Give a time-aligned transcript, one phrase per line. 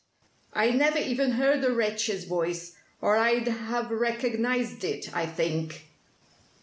[0.53, 5.89] I never even heard the wretch's voice or I'd have recognized it, I think.